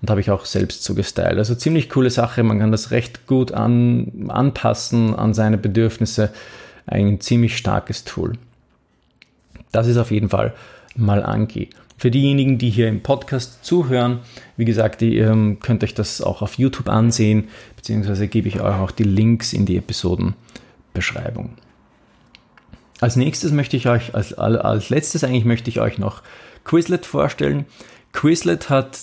und 0.00 0.10
habe 0.10 0.20
ich 0.20 0.30
auch 0.30 0.44
selbst 0.44 0.84
so 0.84 0.94
gestylt. 0.94 1.38
Also 1.38 1.54
ziemlich 1.54 1.88
coole 1.88 2.10
Sache, 2.10 2.42
man 2.42 2.58
kann 2.58 2.72
das 2.72 2.90
recht 2.90 3.26
gut 3.26 3.52
an, 3.52 4.26
anpassen 4.28 5.14
an 5.14 5.34
seine 5.34 5.58
Bedürfnisse. 5.58 6.30
Ein 6.86 7.20
ziemlich 7.20 7.56
starkes 7.56 8.04
Tool. 8.04 8.34
Das 9.72 9.86
ist 9.86 9.96
auf 9.96 10.10
jeden 10.10 10.28
Fall 10.28 10.52
mal 10.94 11.22
Anki. 11.22 11.70
Für 11.96 12.10
diejenigen, 12.10 12.58
die 12.58 12.70
hier 12.70 12.88
im 12.88 13.02
Podcast 13.02 13.64
zuhören, 13.64 14.18
wie 14.56 14.64
gesagt, 14.64 15.00
ihr 15.00 15.30
ähm, 15.30 15.58
könnt 15.60 15.82
euch 15.82 15.94
das 15.94 16.20
auch 16.20 16.42
auf 16.42 16.58
YouTube 16.58 16.88
ansehen, 16.88 17.48
beziehungsweise 17.76 18.28
gebe 18.28 18.48
ich 18.48 18.60
euch 18.60 18.74
auch 18.74 18.90
die 18.90 19.04
Links 19.04 19.52
in 19.52 19.64
die 19.64 19.76
Episodenbeschreibung. 19.76 21.54
Als 23.00 23.16
nächstes 23.16 23.52
möchte 23.52 23.76
ich 23.76 23.88
euch, 23.88 24.14
als, 24.14 24.34
als 24.34 24.90
letztes 24.90 25.24
eigentlich 25.24 25.44
möchte 25.44 25.70
ich 25.70 25.80
euch 25.80 25.98
noch 25.98 26.22
Quizlet 26.64 27.06
vorstellen. 27.06 27.66
Quizlet 28.12 28.70
hat 28.70 29.00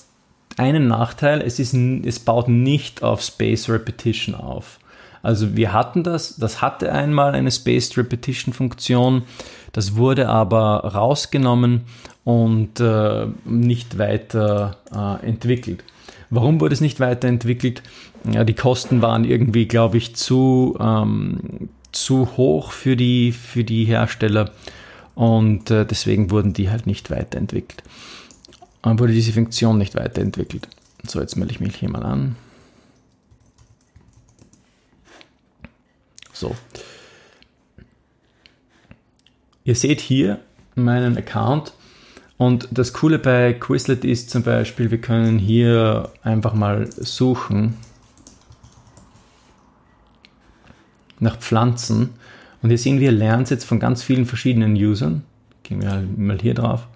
einen 0.58 0.88
Nachteil, 0.88 1.42
es, 1.42 1.60
ist, 1.60 1.74
es 1.74 2.20
baut 2.20 2.48
nicht 2.48 3.04
auf 3.04 3.22
Space 3.22 3.70
Repetition 3.70 4.36
auf. 4.36 4.80
Also 5.24 5.56
wir 5.56 5.72
hatten 5.72 6.04
das, 6.04 6.38
das 6.38 6.62
hatte 6.62 6.92
einmal 6.92 7.34
eine 7.34 7.52
Spaced 7.52 7.98
Repetition 7.98 8.54
Funktion, 8.54 9.24
das 9.72 9.96
wurde 9.96 10.28
aber 10.30 10.84
rausgenommen 10.84 11.82
und 12.24 12.80
äh, 12.80 13.28
nicht 13.46 13.98
weiter 13.98 14.78
äh, 14.94 15.26
entwickelt. 15.26 15.84
Warum 16.30 16.60
wurde 16.60 16.74
es 16.74 16.82
nicht 16.82 17.00
weiterentwickelt? 17.00 17.84
Ja, 18.32 18.44
die 18.44 18.56
Kosten 18.56 19.02
waren 19.02 19.26
irgendwie, 19.26 19.68
glaube 19.68 19.98
ich, 19.98 20.16
zu, 20.16 20.78
ähm, 20.80 21.70
zu 21.92 22.38
hoch 22.38 22.72
für 22.72 22.96
die, 22.96 23.32
für 23.32 23.64
die 23.64 23.86
Hersteller 23.86 24.52
und 25.16 25.72
äh, 25.72 25.86
deswegen 25.86 26.32
wurden 26.32 26.54
die 26.54 26.70
halt 26.70 26.88
nicht 26.88 27.12
weiterentwickelt. 27.12 27.84
Äh, 28.84 28.98
wurde 28.98 29.14
diese 29.14 29.34
Funktion 29.34 29.78
nicht 29.78 29.96
weiterentwickelt. 29.96 30.68
So, 31.08 31.20
jetzt 31.20 31.36
melde 31.36 31.54
ich 31.54 31.60
mich 31.60 31.76
hier 31.76 31.90
mal 31.90 32.04
an. 32.04 32.36
So. 36.34 36.56
Ihr 39.64 39.76
seht 39.76 40.02
hier 40.02 40.40
meinen 40.76 41.18
Account 41.18 41.74
und 42.38 42.68
das 42.72 42.94
Coole 42.94 43.20
bei 43.20 43.54
Quizlet 43.54 44.04
ist 44.04 44.32
zum 44.32 44.42
Beispiel, 44.42 44.90
wir 44.90 45.00
können 45.00 45.38
hier 45.38 46.10
einfach 46.24 46.56
mal 46.56 46.90
suchen 46.98 47.78
nach 51.22 51.38
Pflanzen 51.38 52.10
und 52.62 52.70
hier 52.70 52.78
sehen 52.78 53.00
wir 53.00 53.12
Lernsets 53.12 53.64
von 53.64 53.80
ganz 53.80 54.04
vielen 54.04 54.26
verschiedenen 54.26 54.76
Usern. 54.76 55.24
Gehen 55.64 55.82
wir 55.82 56.04
mal 56.18 56.40
hier 56.40 56.54
drauf. 56.54 56.88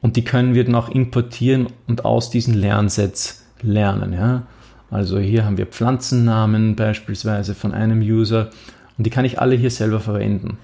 Und 0.00 0.16
die 0.16 0.24
können 0.24 0.54
wir 0.54 0.64
dann 0.64 0.74
auch 0.74 0.88
importieren 0.88 1.68
und 1.86 2.04
aus 2.04 2.30
diesen 2.30 2.54
Lernsets 2.54 3.44
lernen. 3.62 4.12
Ja? 4.12 4.42
Also 4.90 5.18
hier 5.18 5.44
haben 5.44 5.58
wir 5.58 5.66
Pflanzennamen 5.66 6.76
beispielsweise 6.76 7.54
von 7.54 7.72
einem 7.72 8.00
User 8.00 8.50
und 8.96 9.06
die 9.06 9.10
kann 9.10 9.24
ich 9.24 9.40
alle 9.40 9.56
hier 9.56 9.70
selber 9.70 10.00
verwenden. 10.00 10.58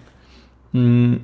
Hm, 0.72 1.20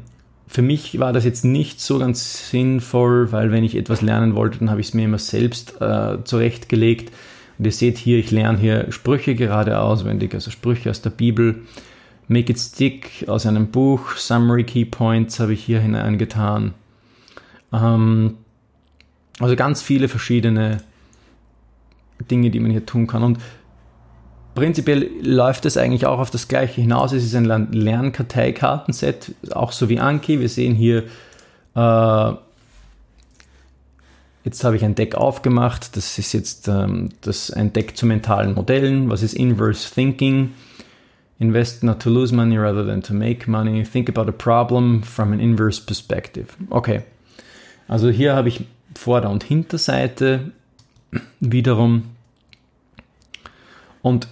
für 0.48 0.62
mich 0.62 0.98
war 0.98 1.12
das 1.12 1.24
jetzt 1.24 1.44
nicht 1.44 1.80
so 1.80 1.98
ganz 1.98 2.50
sinnvoll, 2.50 3.32
weil 3.32 3.50
wenn 3.50 3.64
ich 3.64 3.76
etwas 3.76 4.00
lernen 4.00 4.34
wollte, 4.34 4.58
dann 4.58 4.70
habe 4.70 4.80
ich 4.80 4.88
es 4.88 4.94
mir 4.94 5.04
immer 5.04 5.18
selbst 5.18 5.80
äh, 5.80 6.18
zurechtgelegt. 6.24 7.12
Und 7.58 7.64
ihr 7.64 7.72
seht 7.72 7.98
hier, 7.98 8.18
ich 8.18 8.30
lerne 8.30 8.58
hier 8.58 8.92
Sprüche 8.92 9.34
gerade 9.34 9.80
auswendig, 9.80 10.34
also 10.34 10.50
Sprüche 10.50 10.90
aus 10.90 11.02
der 11.02 11.10
Bibel. 11.10 11.62
Make 12.28 12.52
it 12.52 12.58
stick 12.58 13.24
aus 13.28 13.46
einem 13.46 13.68
Buch, 13.68 14.16
Summary 14.16 14.64
Key 14.64 14.84
Points 14.84 15.38
habe 15.38 15.52
ich 15.52 15.64
hier 15.64 15.80
hineingetan. 15.80 16.74
Ähm, 17.72 18.34
also 19.38 19.54
ganz 19.54 19.82
viele 19.82 20.08
verschiedene 20.08 20.78
Dinge, 22.30 22.50
die 22.50 22.60
man 22.60 22.70
hier 22.70 22.84
tun 22.84 23.06
kann. 23.06 23.22
Und 23.22 23.38
prinzipiell 24.54 25.08
läuft 25.22 25.66
es 25.66 25.76
eigentlich 25.76 26.06
auch 26.06 26.18
auf 26.18 26.30
das 26.30 26.48
Gleiche 26.48 26.80
hinaus. 26.80 27.12
Es 27.12 27.24
ist 27.24 27.34
ein 27.34 27.72
Lernkarteikartenset, 27.72 29.32
auch 29.52 29.72
so 29.72 29.88
wie 29.88 30.00
Anki. 30.00 30.40
Wir 30.40 30.48
sehen 30.48 30.74
hier, 30.74 31.04
äh, 31.74 32.32
jetzt 34.46 34.62
habe 34.62 34.76
ich 34.76 34.84
ein 34.84 34.94
Deck 34.94 35.16
aufgemacht. 35.16 35.96
Das 35.96 36.18
ist 36.18 36.32
jetzt 36.32 36.68
ähm, 36.68 37.08
das, 37.20 37.50
ein 37.50 37.72
Deck 37.72 37.96
zu 37.96 38.06
mentalen 38.06 38.54
Modellen. 38.54 39.10
Was 39.10 39.22
ist 39.22 39.34
Inverse 39.34 39.92
Thinking? 39.92 40.52
Invest 41.38 41.82
not 41.82 42.00
to 42.00 42.08
lose 42.08 42.32
money 42.34 42.56
rather 42.56 42.86
than 42.86 43.02
to 43.02 43.12
make 43.12 43.50
money. 43.50 43.82
Think 43.82 44.08
about 44.08 44.30
a 44.30 44.32
problem 44.32 45.02
from 45.02 45.32
an 45.32 45.40
inverse 45.40 45.84
perspective. 45.84 46.46
Okay. 46.70 47.02
Also 47.88 48.08
hier 48.08 48.34
habe 48.34 48.48
ich 48.48 48.64
Vorder- 48.94 49.30
und 49.30 49.44
Hinterseite 49.44 50.52
wiederum 51.40 52.04
und 54.00 54.28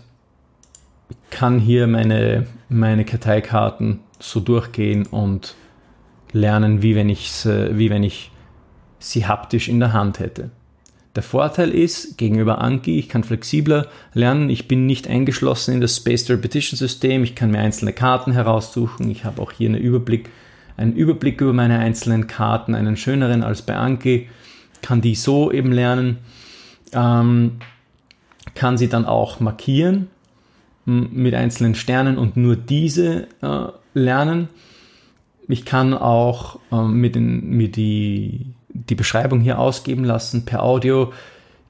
kann 1.31 1.59
hier 1.59 1.87
meine, 1.89 2.47
meine 2.69 3.05
Karteikarten 3.05 4.01
so 4.21 4.41
durchgehen 4.41 5.07
und 5.07 5.57
lernen, 6.33 6.83
wie 6.83 6.95
wenn, 6.95 7.09
wie 7.09 7.91
wenn 7.91 8.05
ich 8.05 8.31
sie 9.11 9.27
haptisch 9.27 9.69
in 9.69 9.81
der 9.81 9.93
Hand 9.93 10.19
hätte. 10.19 10.51
Der 11.17 11.23
Vorteil 11.23 11.71
ist, 11.71 12.19
gegenüber 12.19 12.61
Anki, 12.61 12.99
ich 12.99 13.09
kann 13.09 13.23
flexibler 13.23 13.87
lernen, 14.15 14.51
ich 14.51 14.67
bin 14.67 14.87
nicht 14.87 15.07
eingeschlossen 15.07 15.75
in 15.75 15.81
das 15.81 15.97
Spaced 15.97 16.29
Repetition 16.29 16.77
System, 16.77 17.23
ich 17.23 17.37
kann 17.37 17.53
mir 17.53 17.61
einzelne 17.61 17.93
Karten 17.93 18.33
heraussuchen, 18.33 19.09
ich 19.11 19.25
habe 19.25 19.41
auch 19.41 19.53
hier 19.53 19.69
einen 19.69 19.81
Überblick, 19.81 20.29
einen 20.77 20.95
Überblick 20.95 21.41
über 21.41 21.53
meine 21.53 21.79
einzelnen 21.79 22.27
Karten, 22.27 22.75
einen 22.75 22.97
schöneren 22.97 23.45
als 23.45 23.63
bei 23.63 23.77
Anki, 23.77 24.29
kann 24.83 25.01
die 25.01 25.15
so 25.15 25.53
eben 25.53 25.71
lernen 25.71 26.19
ähm, 26.95 27.59
kann 28.55 28.79
sie 28.79 28.89
dann 28.89 29.05
auch 29.05 29.41
markieren 29.41 30.09
mit 30.87 31.35
einzelnen 31.35 31.75
Sternen 31.75 32.19
und 32.19 32.37
nur 32.37 32.57
diese 32.57 33.27
äh, 33.43 33.67
lernen. 33.95 34.49
Ich 35.49 35.65
kann 35.65 35.95
auch 35.95 36.61
äh, 36.71 36.83
mit 36.83 37.15
den, 37.15 37.49
mir 37.51 37.71
die, 37.71 38.47
die 38.75 38.95
Beschreibung 38.95 39.41
hier 39.41 39.59
ausgeben 39.59 40.05
lassen 40.05 40.45
per 40.45 40.63
Audio. 40.63 41.13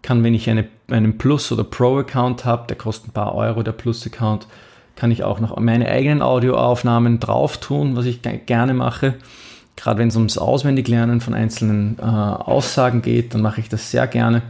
Kann, 0.02 0.24
wenn 0.24 0.34
ich 0.34 0.50
eine, 0.50 0.66
einen 0.90 1.16
Plus- 1.18 1.52
oder 1.52 1.64
Pro-Account 1.64 2.44
habe, 2.44 2.66
der 2.66 2.76
kostet 2.76 3.10
ein 3.10 3.12
paar 3.12 3.34
Euro, 3.34 3.62
der 3.62 3.72
Plus-Account, 3.72 4.46
kann 4.96 5.10
ich 5.10 5.24
auch 5.24 5.40
noch 5.40 5.58
meine 5.58 5.88
eigenen 5.88 6.22
Audioaufnahmen 6.22 7.20
drauf 7.20 7.58
tun, 7.58 7.96
was 7.96 8.06
ich 8.06 8.20
gerne 8.22 8.74
mache. 8.74 9.14
Gerade 9.76 9.98
wenn 9.98 10.08
es 10.08 10.16
ums 10.16 10.38
Auswendiglernen 10.38 11.20
von 11.20 11.34
einzelnen 11.34 11.98
äh, 11.98 12.02
Aussagen 12.02 13.02
geht, 13.02 13.34
dann 13.34 13.42
mache 13.42 13.60
ich 13.60 13.68
das 13.68 13.90
sehr 13.90 14.06
gerne. 14.06 14.42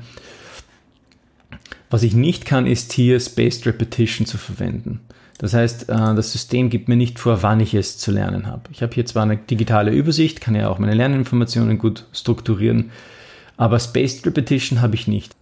Was 1.94 2.02
ich 2.02 2.16
nicht 2.16 2.44
kann, 2.44 2.66
ist 2.66 2.92
hier 2.92 3.20
Spaced 3.20 3.66
Repetition 3.66 4.26
zu 4.26 4.36
verwenden. 4.36 4.98
Das 5.38 5.54
heißt, 5.54 5.90
äh, 5.90 6.14
das 6.16 6.32
System 6.32 6.68
gibt 6.68 6.88
mir 6.88 6.96
nicht 6.96 7.20
vor, 7.20 7.44
wann 7.44 7.60
ich 7.60 7.72
es 7.72 7.98
zu 7.98 8.10
lernen 8.10 8.48
habe. 8.48 8.62
Ich 8.72 8.82
habe 8.82 8.92
hier 8.92 9.06
zwar 9.06 9.22
eine 9.22 9.36
digitale 9.36 9.92
Übersicht, 9.92 10.40
kann 10.40 10.56
ja 10.56 10.68
auch 10.70 10.80
meine 10.80 10.94
Lerninformationen 10.94 11.78
gut 11.78 12.06
strukturieren, 12.12 12.90
aber 13.56 13.78
Spaced 13.78 14.26
Repetition 14.26 14.82
habe 14.82 14.96
ich 14.96 15.06
nicht. 15.06 15.36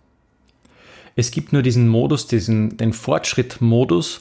Es 1.16 1.30
gibt 1.30 1.54
nur 1.54 1.62
diesen 1.62 1.88
Modus, 1.88 2.26
diesen, 2.26 2.76
den 2.76 2.92
Fortschritt-Modus, 2.92 4.20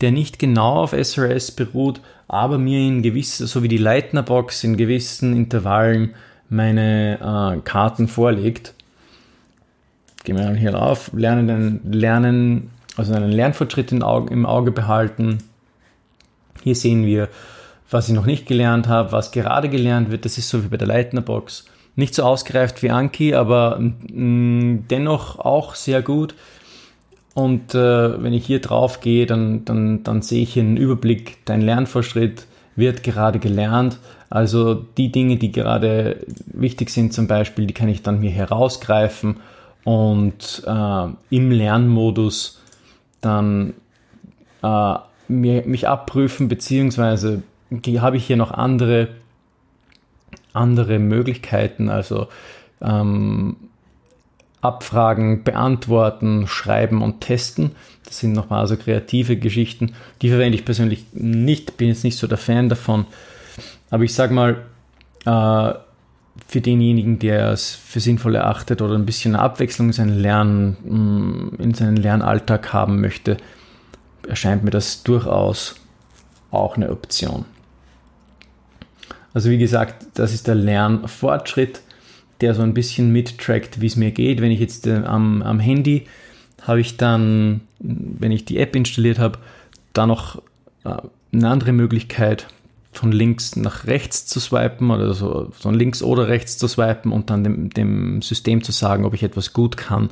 der 0.00 0.12
nicht 0.12 0.38
genau 0.38 0.84
auf 0.84 0.92
SRS 0.92 1.50
beruht, 1.50 2.00
aber 2.28 2.58
mir 2.58 2.78
in 2.78 3.02
gewissen, 3.02 3.48
so 3.48 3.64
wie 3.64 3.68
die 3.68 3.76
Leitnerbox 3.76 4.62
in 4.62 4.76
gewissen 4.76 5.34
Intervallen 5.34 6.14
meine 6.48 7.18
äh, 7.18 7.60
Karten 7.64 8.06
vorlegt 8.06 8.72
gehen 10.24 10.36
wir 10.36 10.54
hier 10.54 10.74
rauf, 10.74 11.10
lernen, 11.14 11.80
lernen 11.90 12.70
also 12.96 13.14
einen 13.14 13.32
Lernfortschritt 13.32 13.92
im 13.92 14.02
Auge, 14.02 14.32
im 14.32 14.46
Auge 14.46 14.70
behalten. 14.70 15.38
Hier 16.62 16.74
sehen 16.74 17.06
wir, 17.06 17.28
was 17.90 18.08
ich 18.08 18.14
noch 18.14 18.26
nicht 18.26 18.46
gelernt 18.46 18.88
habe, 18.88 19.12
was 19.12 19.32
gerade 19.32 19.68
gelernt 19.68 20.10
wird. 20.10 20.24
Das 20.24 20.38
ist 20.38 20.48
so 20.48 20.64
wie 20.64 20.68
bei 20.68 20.76
der 20.76 20.88
Leitnerbox. 20.88 21.66
Nicht 21.94 22.14
so 22.14 22.22
ausgereift 22.22 22.82
wie 22.82 22.90
Anki, 22.90 23.34
aber 23.34 23.78
mh, 23.78 23.92
mm, 24.12 24.84
dennoch 24.90 25.38
auch 25.38 25.74
sehr 25.74 26.02
gut. 26.02 26.34
Und 27.34 27.74
äh, 27.74 28.22
wenn 28.22 28.34
ich 28.34 28.44
hier 28.44 28.60
drauf 28.60 29.00
gehe, 29.00 29.24
dann, 29.24 29.64
dann, 29.64 30.02
dann 30.04 30.20
sehe 30.20 30.42
ich 30.42 30.52
hier 30.52 30.62
einen 30.62 30.76
Überblick. 30.76 31.44
Dein 31.46 31.62
Lernfortschritt 31.62 32.46
wird 32.76 33.02
gerade 33.02 33.38
gelernt. 33.38 33.98
Also 34.28 34.74
die 34.74 35.12
Dinge, 35.12 35.36
die 35.36 35.52
gerade 35.52 36.18
wichtig 36.46 36.90
sind 36.90 37.12
zum 37.12 37.26
Beispiel, 37.26 37.66
die 37.66 37.74
kann 37.74 37.88
ich 37.88 38.02
dann 38.02 38.20
mir 38.20 38.30
herausgreifen 38.30 39.36
und 39.84 40.62
äh, 40.66 41.06
im 41.30 41.50
Lernmodus 41.50 42.60
dann 43.20 43.74
äh, 44.62 44.94
mir, 45.28 45.66
mich 45.66 45.88
abprüfen, 45.88 46.48
beziehungsweise 46.48 47.42
habe 47.98 48.16
ich 48.16 48.26
hier 48.26 48.36
noch 48.36 48.50
andere, 48.50 49.08
andere 50.52 50.98
Möglichkeiten, 50.98 51.88
also 51.88 52.28
ähm, 52.80 53.56
Abfragen, 54.60 55.42
beantworten, 55.42 56.46
schreiben 56.46 57.02
und 57.02 57.20
testen. 57.20 57.72
Das 58.04 58.20
sind 58.20 58.32
nochmal 58.32 58.60
also 58.60 58.76
kreative 58.76 59.36
Geschichten. 59.36 59.94
Die 60.20 60.28
verwende 60.28 60.56
ich 60.56 60.64
persönlich 60.64 61.06
nicht, 61.12 61.76
bin 61.76 61.88
jetzt 61.88 62.04
nicht 62.04 62.16
so 62.16 62.28
der 62.28 62.38
Fan 62.38 62.68
davon. 62.68 63.06
Aber 63.90 64.04
ich 64.04 64.14
sage 64.14 64.32
mal, 64.32 64.62
äh, 65.24 65.74
für 66.52 66.60
denjenigen, 66.60 67.18
der 67.18 67.50
es 67.50 67.70
für 67.74 67.98
sinnvoll 67.98 68.34
erachtet 68.34 68.82
oder 68.82 68.94
ein 68.94 69.06
bisschen 69.06 69.36
Abwechslung 69.36 69.86
in 69.86 69.92
seinen, 69.94 70.18
Lernen, 70.18 70.76
mm, 70.84 71.62
in 71.62 71.72
seinen 71.72 71.96
Lernalltag 71.96 72.74
haben 72.74 73.00
möchte, 73.00 73.38
erscheint 74.28 74.62
mir 74.62 74.70
das 74.70 75.02
durchaus 75.02 75.76
auch 76.50 76.76
eine 76.76 76.90
Option. 76.90 77.46
Also 79.32 79.48
wie 79.48 79.56
gesagt, 79.56 80.04
das 80.12 80.34
ist 80.34 80.46
der 80.46 80.54
Lernfortschritt, 80.54 81.80
der 82.42 82.54
so 82.54 82.60
ein 82.60 82.74
bisschen 82.74 83.12
mittrackt, 83.12 83.80
wie 83.80 83.86
es 83.86 83.96
mir 83.96 84.10
geht. 84.10 84.42
Wenn 84.42 84.50
ich 84.50 84.60
jetzt 84.60 84.86
äh, 84.86 85.04
am, 85.06 85.40
am 85.40 85.58
Handy 85.58 86.06
habe 86.60 86.82
ich 86.82 86.98
dann, 86.98 87.62
wenn 87.78 88.30
ich 88.30 88.44
die 88.44 88.58
App 88.58 88.76
installiert 88.76 89.18
habe, 89.18 89.38
da 89.94 90.06
noch 90.06 90.42
äh, 90.84 90.96
eine 91.32 91.48
andere 91.48 91.72
Möglichkeit, 91.72 92.46
von 92.92 93.10
links 93.10 93.56
nach 93.56 93.86
rechts 93.86 94.26
zu 94.26 94.38
swipen 94.38 94.90
oder 94.90 95.14
so 95.14 95.48
von 95.52 95.74
links 95.74 96.02
oder 96.02 96.28
rechts 96.28 96.58
zu 96.58 96.68
swipen 96.68 97.10
und 97.10 97.30
dann 97.30 97.42
dem, 97.42 97.70
dem 97.70 98.22
System 98.22 98.62
zu 98.62 98.70
sagen, 98.70 99.04
ob 99.04 99.14
ich 99.14 99.22
etwas 99.22 99.52
gut 99.52 99.76
kann 99.76 100.10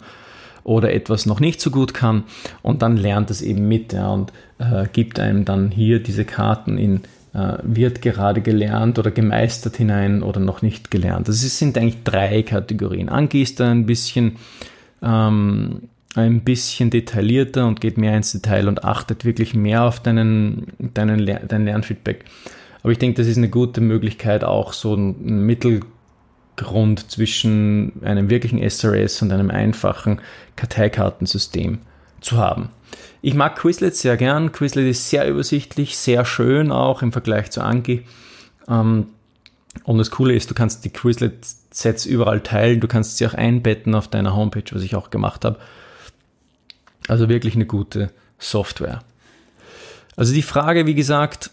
oder 0.64 0.92
etwas 0.92 1.26
noch 1.26 1.40
nicht 1.40 1.60
so 1.60 1.70
gut 1.70 1.94
kann 1.94 2.24
und 2.62 2.82
dann 2.82 2.96
lernt 2.96 3.30
es 3.30 3.42
eben 3.42 3.68
mit 3.68 3.92
ja, 3.92 4.08
und 4.08 4.32
äh, 4.58 4.86
gibt 4.92 5.20
einem 5.20 5.44
dann 5.44 5.70
hier 5.70 6.02
diese 6.02 6.24
Karten 6.24 6.78
in 6.78 7.02
äh, 7.32 7.58
wird 7.62 8.02
gerade 8.02 8.40
gelernt 8.40 8.98
oder 8.98 9.10
gemeistert 9.10 9.76
hinein 9.76 10.22
oder 10.22 10.40
noch 10.40 10.62
nicht 10.62 10.90
gelernt. 10.90 11.28
Das 11.28 11.40
sind 11.40 11.78
eigentlich 11.78 12.02
drei 12.02 12.42
Kategorien. 12.42 13.08
Anki 13.08 13.42
ist 13.42 13.60
ein 13.60 13.86
bisschen 13.86 14.36
ähm, 15.00 15.82
ein 16.16 16.40
bisschen 16.40 16.90
detaillierter 16.90 17.66
und 17.66 17.80
geht 17.80 17.98
mehr 17.98 18.16
ins 18.16 18.32
Detail 18.32 18.66
und 18.66 18.84
achtet 18.84 19.24
wirklich 19.24 19.54
mehr 19.54 19.84
auf 19.84 20.00
deinen, 20.00 20.66
deinen, 20.78 21.24
dein 21.46 21.64
Lernfeedback. 21.64 22.24
Aber 22.82 22.92
ich 22.92 22.98
denke, 22.98 23.20
das 23.20 23.28
ist 23.28 23.36
eine 23.36 23.50
gute 23.50 23.80
Möglichkeit, 23.80 24.44
auch 24.44 24.72
so 24.72 24.94
einen 24.94 25.44
Mittelgrund 25.46 27.10
zwischen 27.10 28.04
einem 28.04 28.30
wirklichen 28.30 28.58
SRS 28.58 29.22
und 29.22 29.32
einem 29.32 29.50
einfachen 29.50 30.20
Karteikartensystem 30.56 31.78
zu 32.20 32.38
haben. 32.38 32.70
Ich 33.22 33.34
mag 33.34 33.56
Quizlet 33.56 33.94
sehr 33.94 34.16
gern. 34.16 34.52
Quizlet 34.52 34.86
ist 34.86 35.10
sehr 35.10 35.28
übersichtlich, 35.28 35.96
sehr 35.96 36.24
schön 36.24 36.72
auch 36.72 37.02
im 37.02 37.12
Vergleich 37.12 37.50
zu 37.50 37.62
Anki. 37.62 38.04
Ähm, 38.68 39.08
und 39.84 39.98
das 39.98 40.10
Coole 40.10 40.34
ist, 40.34 40.50
du 40.50 40.54
kannst 40.54 40.84
die 40.84 40.90
Quizlet-Sets 40.90 42.06
überall 42.06 42.40
teilen, 42.40 42.80
du 42.80 42.88
kannst 42.88 43.18
sie 43.18 43.26
auch 43.26 43.34
einbetten 43.34 43.94
auf 43.94 44.08
deiner 44.08 44.34
Homepage, 44.34 44.64
was 44.72 44.82
ich 44.82 44.96
auch 44.96 45.10
gemacht 45.10 45.44
habe. 45.44 45.58
Also 47.08 47.28
wirklich 47.28 47.54
eine 47.54 47.66
gute 47.66 48.10
Software. 48.38 49.02
Also 50.16 50.32
die 50.32 50.42
Frage, 50.42 50.86
wie 50.86 50.94
gesagt, 50.94 51.50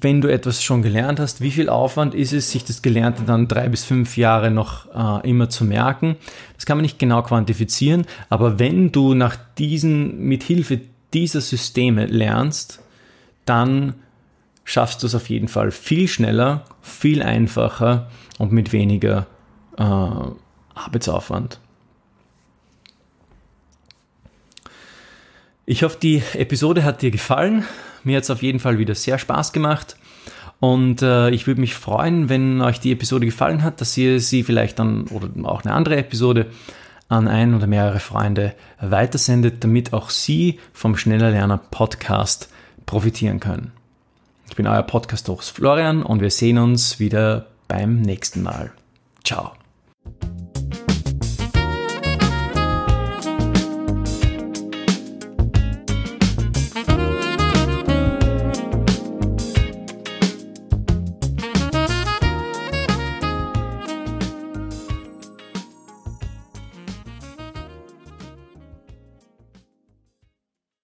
wenn 0.00 0.20
du 0.20 0.28
etwas 0.28 0.62
schon 0.62 0.82
gelernt 0.82 1.20
hast, 1.20 1.40
wie 1.40 1.50
viel 1.50 1.68
Aufwand 1.68 2.14
ist 2.14 2.32
es, 2.32 2.50
sich 2.50 2.64
das 2.64 2.82
Gelernte 2.82 3.22
dann 3.24 3.48
drei 3.48 3.68
bis 3.68 3.84
fünf 3.84 4.16
Jahre 4.16 4.50
noch 4.50 4.86
äh, 4.94 5.28
immer 5.28 5.50
zu 5.50 5.64
merken? 5.64 6.16
Das 6.56 6.66
kann 6.66 6.78
man 6.78 6.82
nicht 6.82 6.98
genau 6.98 7.22
quantifizieren, 7.22 8.06
aber 8.28 8.58
wenn 8.58 8.92
du 8.92 9.14
nach 9.14 9.36
diesen, 9.58 10.20
mit 10.20 10.42
Hilfe 10.42 10.80
dieser 11.12 11.40
Systeme 11.40 12.06
lernst, 12.06 12.80
dann 13.44 13.94
schaffst 14.64 15.02
du 15.02 15.06
es 15.06 15.14
auf 15.14 15.28
jeden 15.28 15.48
Fall 15.48 15.70
viel 15.70 16.08
schneller, 16.08 16.64
viel 16.80 17.22
einfacher 17.22 18.10
und 18.38 18.52
mit 18.52 18.72
weniger 18.72 19.26
äh, 19.76 19.82
Arbeitsaufwand. 20.74 21.60
Ich 25.66 25.82
hoffe, 25.82 25.98
die 26.00 26.22
Episode 26.34 26.84
hat 26.84 27.00
dir 27.00 27.10
gefallen. 27.10 27.64
Mir 28.04 28.16
hat 28.16 28.24
es 28.24 28.30
auf 28.30 28.42
jeden 28.42 28.60
Fall 28.60 28.78
wieder 28.78 28.94
sehr 28.94 29.18
Spaß 29.18 29.52
gemacht. 29.52 29.96
Und 30.60 31.02
äh, 31.02 31.30
ich 31.30 31.46
würde 31.46 31.60
mich 31.60 31.74
freuen, 31.74 32.28
wenn 32.28 32.60
euch 32.62 32.80
die 32.80 32.92
Episode 32.92 33.26
gefallen 33.26 33.62
hat, 33.62 33.80
dass 33.80 33.96
ihr 33.96 34.20
sie 34.20 34.42
vielleicht 34.42 34.78
dann 34.78 35.04
oder 35.08 35.28
auch 35.48 35.64
eine 35.64 35.74
andere 35.74 35.96
Episode 35.96 36.46
an 37.08 37.28
ein 37.28 37.54
oder 37.54 37.66
mehrere 37.66 38.00
Freunde 38.00 38.54
weitersendet, 38.80 39.62
damit 39.62 39.92
auch 39.92 40.10
sie 40.10 40.60
vom 40.72 40.96
Schneller 40.96 41.30
Lerner 41.30 41.58
Podcast 41.58 42.48
profitieren 42.86 43.40
können. 43.40 43.72
Ich 44.48 44.56
bin 44.56 44.66
euer 44.66 44.82
Podcast-Host 44.82 45.50
Florian 45.50 46.02
und 46.02 46.20
wir 46.20 46.30
sehen 46.30 46.58
uns 46.58 47.00
wieder 47.00 47.46
beim 47.68 48.00
nächsten 48.00 48.42
Mal. 48.42 48.72
Ciao. 49.24 49.52